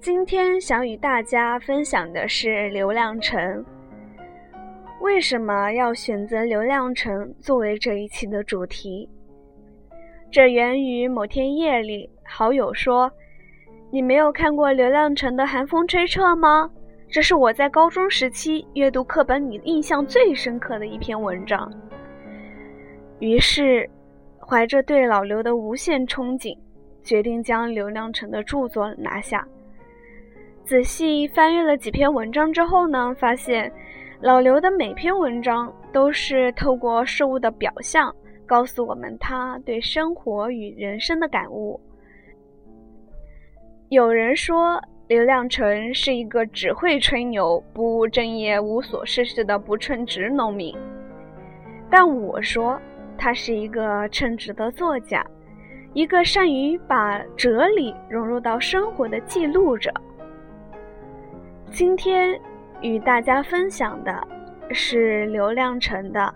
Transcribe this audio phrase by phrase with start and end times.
[0.00, 3.64] 今天想与大家分享的是刘亮程。
[5.00, 9.08] 为什么要选择刘亮程作为这一期的主题？
[10.30, 13.10] 这源于某天夜里，好友说
[13.90, 16.70] ：“你没有看过刘亮程的《寒风吹彻》吗？
[17.08, 21.72] 这是我在高中时期阅读课本里印象最深刻的一篇文章。”
[23.20, 23.88] 于是，
[24.48, 26.56] 怀着对老刘的无限憧憬，
[27.02, 29.44] 决定将刘亮程的著作拿下。
[30.64, 33.70] 仔细翻阅了几篇文章之后呢，发现
[34.20, 38.14] 老刘的每篇文章都是透过事物的表象，
[38.46, 41.80] 告诉我们他对生活与人生的感悟。
[43.88, 50.72] 有人说刘亮程是一个只会吹牛、不务正业、无所事事的不称职农民，
[51.90, 52.80] 但我说。
[53.18, 55.26] 他是一个称职的作家，
[55.94, 59.92] 一个善于把哲理融入到生活的记录者。
[61.70, 62.40] 今天
[62.80, 64.26] 与大家分享的
[64.70, 66.34] 是刘亮程的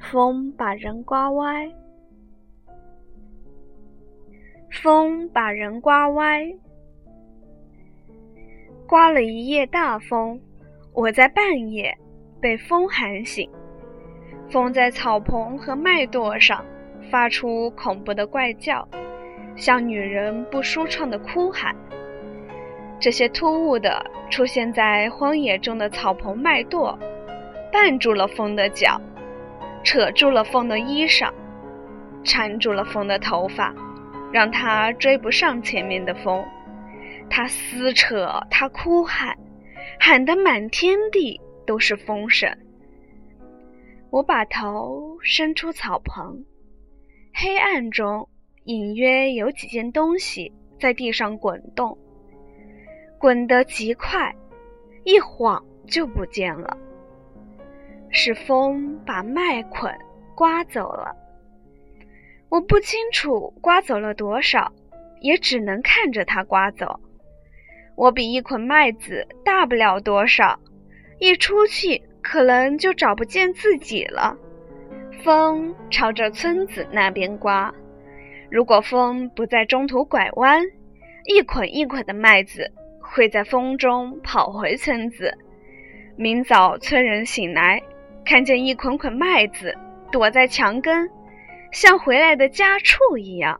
[0.10, 1.66] 《风把人刮歪》。
[4.82, 6.46] 风把人刮歪，
[8.86, 10.38] 刮了一夜大风，
[10.92, 11.96] 我在半夜
[12.40, 13.50] 被风喊醒。
[14.50, 16.64] 风在草棚和麦垛上
[17.10, 18.88] 发出恐怖的怪叫，
[19.56, 21.76] 像女人不舒畅的哭喊。
[22.98, 26.98] 这些突兀的出现在荒野中的草棚、麦垛，
[27.70, 29.00] 绊住了风的脚，
[29.84, 31.30] 扯住了风的衣裳，
[32.24, 33.74] 缠住了风的头发，
[34.32, 36.42] 让他追不上前面的风。
[37.28, 39.36] 他撕扯，他哭喊，
[40.00, 42.50] 喊得满天地都是风声。
[44.10, 46.44] 我把头伸出草棚，
[47.34, 48.26] 黑暗中
[48.64, 51.98] 隐约有几件东西在地上滚动，
[53.18, 54.34] 滚得极快，
[55.04, 56.78] 一晃就不见了。
[58.10, 59.94] 是风把麦捆
[60.34, 61.14] 刮走了。
[62.48, 64.72] 我不清楚刮走了多少，
[65.20, 66.98] 也只能看着它刮走。
[67.94, 70.58] 我比一捆麦子大不了多少，
[71.18, 72.07] 一出去。
[72.30, 74.36] 可能就找不见自己了。
[75.24, 77.74] 风朝着村子那边刮，
[78.50, 80.62] 如果风不在中途拐弯，
[81.24, 85.32] 一捆一捆的麦子会在风中跑回村子。
[86.16, 87.82] 明早村人醒来，
[88.26, 89.74] 看见一捆捆麦子
[90.12, 91.08] 躲在墙根，
[91.72, 93.58] 像回来的家畜一样。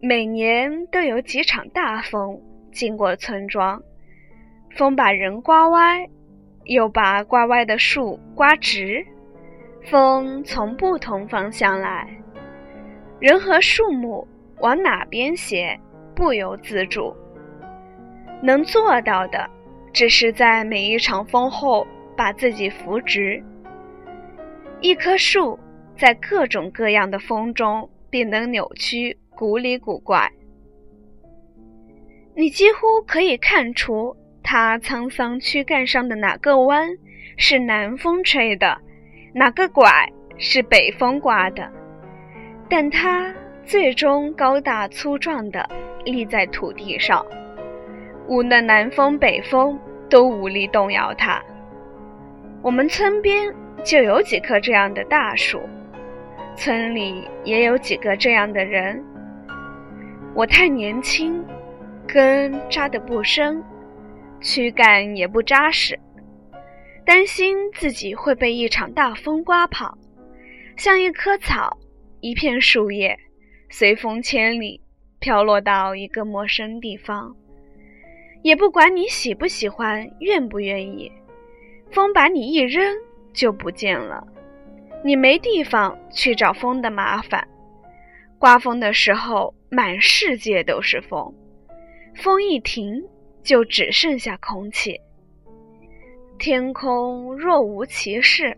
[0.00, 2.40] 每年都有几场大风
[2.70, 3.82] 经过村庄，
[4.76, 6.08] 风把人刮歪。
[6.64, 9.04] 又把刮歪的树刮直，
[9.90, 12.08] 风从不同方向来，
[13.18, 14.26] 人和树木
[14.58, 15.78] 往哪边斜，
[16.14, 17.14] 不由自主。
[18.42, 19.48] 能做到的，
[19.92, 23.42] 只是在每一场风后把自己扶直。
[24.80, 25.58] 一棵树
[25.98, 30.30] 在各种各样的风中变得扭曲、古里古怪，
[32.34, 34.16] 你几乎可以看出。
[34.52, 36.88] 它沧桑躯干上的哪个弯
[37.36, 38.78] 是南风吹的，
[39.32, 39.88] 哪个拐
[40.38, 41.70] 是北风刮的？
[42.68, 45.68] 但它最终高大粗壮的
[46.04, 47.24] 立在土地上，
[48.26, 49.78] 无论南风北风
[50.08, 51.40] 都无力动摇它。
[52.60, 55.60] 我们村边就有几棵这样的大树，
[56.56, 59.00] 村里也有几个这样的人。
[60.34, 61.40] 我太年轻，
[62.04, 63.62] 根扎得不深。
[64.40, 65.98] 躯干也不扎实，
[67.04, 69.98] 担心自己会被一场大风刮跑，
[70.76, 71.78] 像一棵草、
[72.20, 73.18] 一片树叶，
[73.68, 74.80] 随风千里
[75.18, 77.36] 飘落到一个陌生地方，
[78.42, 81.12] 也不管你喜不喜欢、愿不愿意，
[81.90, 82.82] 风把你一扔
[83.34, 84.26] 就不见了，
[85.04, 87.46] 你没地方去找风的麻烦。
[88.38, 91.34] 刮风的时候，满世界都是风，
[92.14, 93.02] 风一停。
[93.42, 95.00] 就只剩下空气，
[96.38, 98.56] 天空若无其事，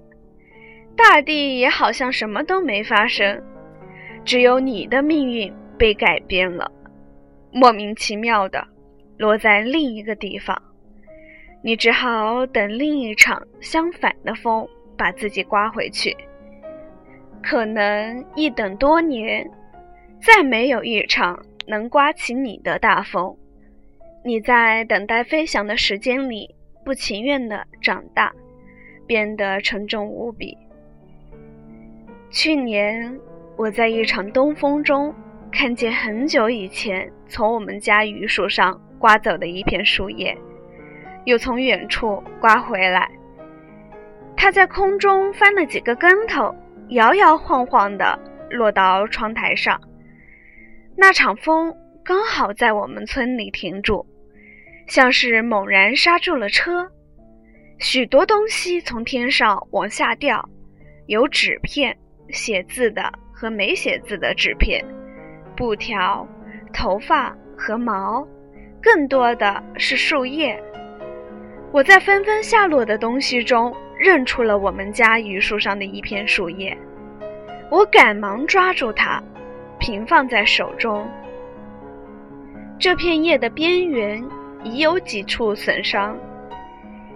[0.96, 3.42] 大地也好像什么都没发生，
[4.24, 6.70] 只有你的命运被改变了，
[7.50, 8.66] 莫名其妙的
[9.18, 10.60] 落在另一个地方，
[11.62, 16.16] 你只好等另一场相反的风把自己刮回去，
[17.42, 19.48] 可能一等多年，
[20.20, 23.36] 再没有一场能刮起你的大风。
[24.24, 26.54] 你在等待飞翔的时间里，
[26.84, 28.32] 不情愿地长大，
[29.04, 30.56] 变得沉重无比。
[32.30, 33.18] 去年，
[33.56, 35.12] 我在一场东风中
[35.50, 40.38] 看见很久以前从我们家榆树上刮走的一片树叶，
[41.24, 43.10] 又从远处刮回来。
[44.36, 46.54] 它在空中翻了几个跟头，
[46.90, 48.16] 摇摇晃晃地
[48.50, 49.80] 落到窗台上。
[50.96, 51.74] 那场风
[52.04, 54.06] 刚好在我们村里停住，
[54.92, 56.86] 像是猛然刹住了车。
[57.78, 60.46] 许多东西从天上往下掉，
[61.06, 61.96] 有纸片、
[62.28, 64.84] 写字的和没写字的纸片。
[65.56, 66.28] 布条、
[66.74, 68.22] 头发和毛，
[68.82, 70.62] 更多的是树叶。
[71.72, 76.76] 我在纷纷下落的东西中认出了我们家榆树上的一片树叶，
[77.70, 79.22] 我赶忙抓住它，
[79.78, 81.08] 平放在手中。
[82.78, 84.22] 这片叶的边缘
[84.64, 86.18] 已有几处损伤，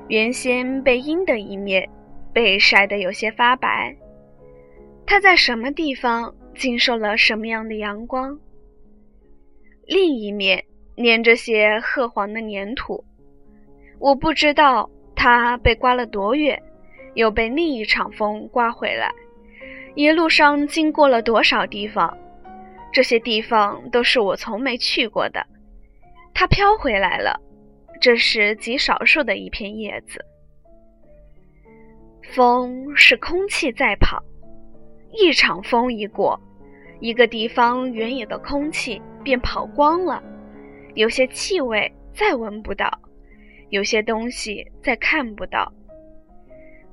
[0.08, 1.88] 原先被阴的一面
[2.32, 3.94] 被晒得有些发白。
[5.06, 6.34] 它在什么地方？
[6.56, 8.38] 经受了什么样的阳光？
[9.87, 10.64] 另一面
[10.96, 13.04] 粘着些褐黄的粘土，
[13.99, 16.60] 我不知道它被刮了多远，
[17.12, 19.12] 又被另一场风刮回来。
[19.94, 22.16] 一路上经过了多少地方？
[22.90, 25.46] 这些地方都是我从没去过的。
[26.38, 27.40] 它飘回来了，
[27.98, 30.22] 这是极少数的一片叶子。
[32.34, 34.22] 风是空气在跑，
[35.12, 36.38] 一场风一过。
[37.00, 40.22] 一个地方原有的空气便跑光了，
[40.94, 42.90] 有些气味再闻不到，
[43.70, 45.72] 有些东西再看不到。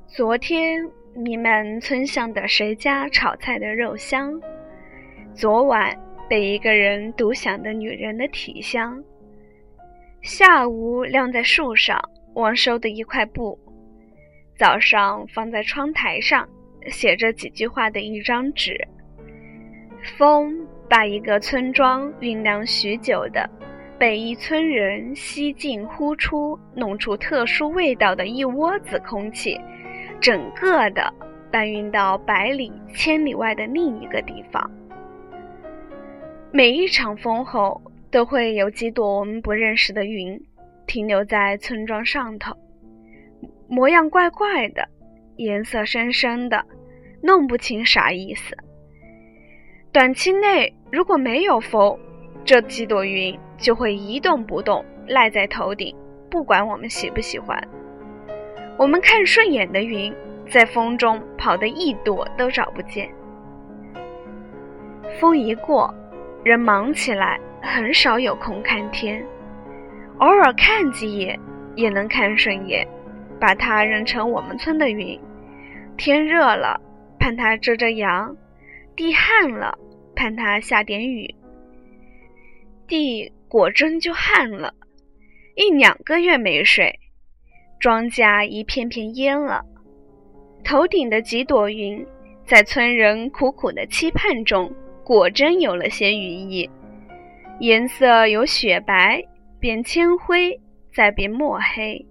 [0.08, 4.42] 昨天弥漫村巷的谁家炒菜的肉香，
[5.34, 5.94] 昨晚
[6.30, 9.04] 被一个人独享的女人的体香，
[10.24, 12.00] 下午晾在树上
[12.36, 13.60] 忘收的一块布，
[14.58, 16.48] 早上放在窗台上
[16.88, 18.74] 写着几句话的一张纸。
[20.18, 23.50] 风把一个村庄酝酿许久的
[24.00, 29.60] 被一村人吸进呼出、弄出特殊味道的一窝子空气，
[30.22, 31.14] 整个的
[31.52, 34.72] 搬运到百里千里外的另一个地方。
[36.50, 37.82] 每一场风后，
[38.14, 40.40] 都会有几朵我们不认识的云
[40.86, 42.56] 停留在村庄上头，
[43.68, 44.88] 模样怪怪的，
[45.38, 46.64] 颜色深深的，
[47.24, 48.56] 弄不清啥意思。
[49.92, 51.98] 短期内如果没有风，
[52.46, 55.96] 这几朵云就会一动不动赖在头顶，
[56.30, 57.60] 不管我们喜不喜欢。
[58.78, 60.14] 我们看顺眼的云，
[60.48, 63.10] 在风中跑得一朵都找不见。
[65.20, 65.92] 风一过，
[66.44, 69.24] 人忙起来，很少有空看天。
[70.20, 71.40] 偶尔看几眼
[71.76, 72.88] 也能看顺眼，
[73.40, 75.20] 把它认成我们村的云。
[75.98, 76.80] 天热了，
[77.20, 78.36] 盼它遮遮阳；
[78.96, 79.78] 地旱了。
[80.16, 81.34] 盼它下点雨，
[82.88, 84.72] 地果真就旱了，
[85.56, 87.00] 一两个月没水，
[87.80, 89.66] 庄稼一片片淹了。
[90.64, 92.06] 头顶的几朵云，
[92.46, 94.72] 在村人苦苦的期盼中，
[95.04, 96.70] 果真有了些羽翼，
[97.60, 99.24] 颜色由雪白
[99.60, 100.60] 变铅灰，
[100.94, 102.06] 再变墨黑。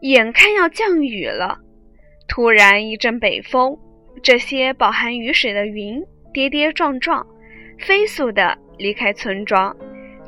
[0.00, 1.58] 眼看要降雨了，
[2.28, 3.78] 突然一阵北风，
[4.22, 6.04] 这些饱含雨水的云。
[6.32, 7.26] 跌跌撞撞，
[7.78, 9.74] 飞速地离开村庄，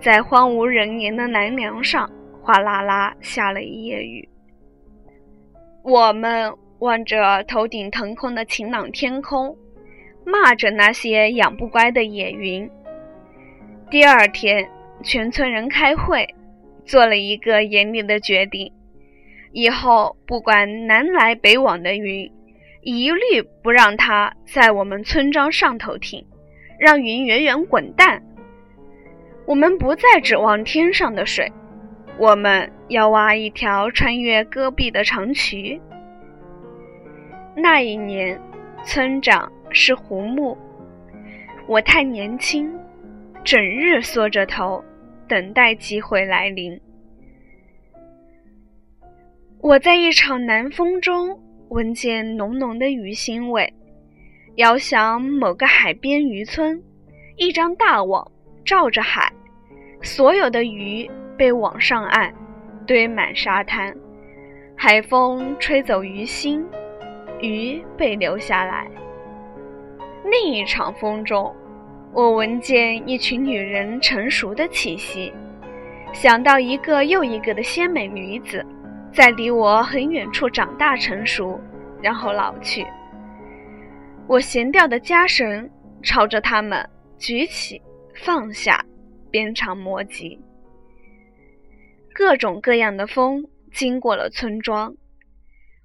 [0.01, 4.27] 在荒无人烟的南梁上哗啦啦下了一夜雨。
[5.83, 9.55] 我们望着头顶腾空的晴朗天空，
[10.31, 12.71] 骂着那些养不乖的野云。
[13.91, 14.69] 第二天，
[15.03, 16.29] 全村人开会，
[16.85, 18.71] 做了一个严厉的决定：
[19.53, 22.31] 以后不管南来北往的云。
[22.83, 26.25] 一律不让它在我们村庄上头停，
[26.79, 28.23] 让云远远滚蛋。
[29.47, 31.51] 我们不再指望天上的水，
[32.19, 35.81] 我们要挖一条穿越戈壁的长渠。
[37.57, 38.41] 那一年，
[38.85, 40.57] 村长是胡木，
[41.67, 42.73] 我太年轻，
[43.45, 44.83] 整日缩着头，
[45.27, 46.81] 等待机会来临。
[49.61, 51.39] 我在一场南风中。
[51.71, 53.71] 闻见浓浓的鱼腥味，
[54.55, 56.83] 遥想某个海边渔村，
[57.37, 58.27] 一张大网
[58.65, 59.31] 罩着海，
[60.01, 61.07] 所有的鱼
[61.37, 62.33] 被网上岸，
[62.87, 63.95] 堆满沙滩。
[64.75, 66.65] 海风吹走鱼腥，
[67.43, 68.89] 鱼被留下来。
[70.31, 71.55] 另一场风中，
[72.13, 75.33] 我闻见一群女人成熟的气息，
[76.13, 78.65] 想到一个又一个的鲜美女子。
[79.11, 81.59] 在离我很远处长大成熟，
[82.03, 82.87] 然后老去。
[84.27, 85.69] 我闲掉的缰绳
[86.03, 87.81] 朝着他们举起
[88.15, 88.85] 放下，
[89.31, 90.39] 鞭长莫及。
[92.13, 93.43] 各种各样的风
[93.73, 94.95] 经过了村庄，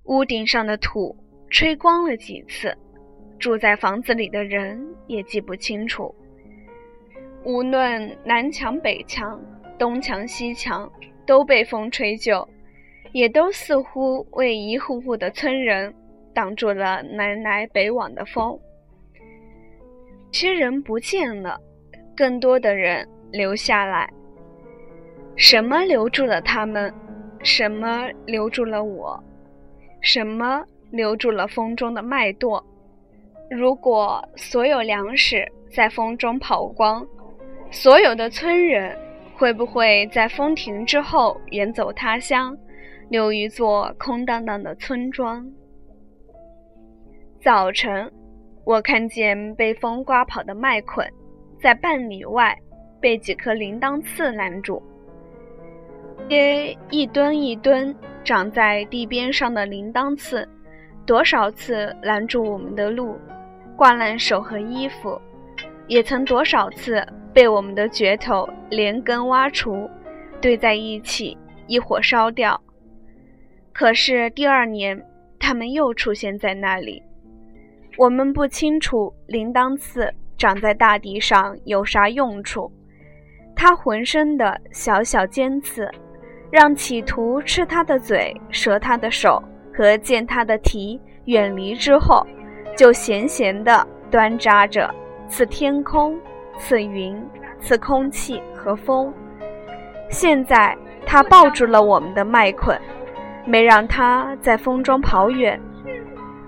[0.04, 1.16] 屋顶上的土
[1.50, 2.78] 吹光了几次，
[3.44, 6.16] 住在房子里的人也记不清楚。
[7.44, 9.38] 无论南墙北墙、
[9.78, 10.90] 东墙西墙，
[11.26, 12.48] 都被风吹旧，
[13.12, 15.94] 也都似乎为一户户的村人
[16.34, 18.58] 挡住了南来北往的风。
[20.32, 21.60] 些人不见了，
[22.16, 24.10] 更多的人留下来。
[25.36, 26.94] 什么留住了他们？
[27.44, 29.22] 什么留住了我？
[30.00, 32.64] 什么留住了风中的麦垛？
[33.50, 37.06] 如果所有粮食在风中跑光，
[37.70, 38.98] 所有的村人
[39.36, 42.58] 会不会在风停之后远走他乡，
[43.10, 45.46] 留一座空荡荡的村庄？
[47.42, 48.12] 早晨，
[48.66, 51.08] 我看见被风刮跑的麦捆，
[51.62, 52.58] 在半里外
[53.02, 54.82] 被几颗铃铛刺拦住。
[56.30, 60.48] 些一墩一墩长在地边上的铃铛刺，
[61.06, 63.18] 多少次拦住我们的路，
[63.76, 65.20] 挂烂手和衣服，
[65.88, 69.90] 也曾多少次被我们的镢头连根挖除，
[70.42, 72.60] 堆在一起一火烧掉。
[73.74, 75.04] 可是第二年，
[75.40, 77.02] 它们又出现在那里。
[77.98, 82.72] 我们不清楚铃铛刺长在大地上有啥用处，
[83.56, 85.90] 它浑身的小小尖刺。
[86.52, 89.42] 让企图吃它的嘴、折它的手
[89.74, 92.26] 和见它的蹄远离之后，
[92.78, 94.94] 就闲闲地端扎着，
[95.28, 96.20] 似天空，
[96.58, 97.20] 似云，
[97.60, 99.14] 似空气和风。
[100.10, 102.80] 现在它抱住了我们的麦捆，
[103.46, 105.60] 没让它在风中跑远。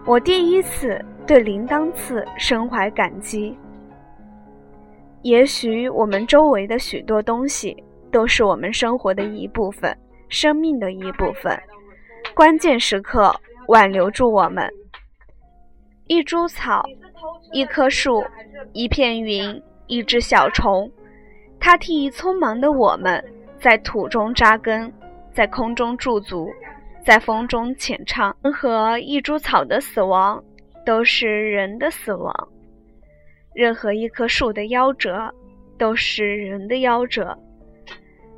[0.06, 3.58] 我第一次对铃铛刺深怀感激。
[5.24, 7.76] 也许我们周围的许多东西。
[8.12, 9.94] 都是我们生活的一部分，
[10.30, 11.52] 生命的一部分。
[12.36, 13.34] 关键时刻
[13.70, 14.70] 挽留住我们。
[16.08, 16.84] 一株草，
[17.54, 18.22] 一棵树，
[18.74, 20.92] 一片云，一只小虫，
[21.62, 23.24] 它替匆忙的我们
[23.58, 24.92] 在土中扎根，
[25.32, 26.52] 在空中驻足，
[27.06, 28.36] 在风中浅唱。
[28.44, 30.44] 任何一株草的死亡，
[30.86, 32.34] 都是人的死亡；
[33.54, 35.34] 任何一棵树的夭折，
[35.78, 37.38] 都是人的夭折。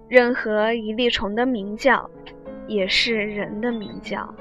[0.08, 2.08] 任何一粒虫的鸣叫，
[2.68, 4.34] 也是人的名叫。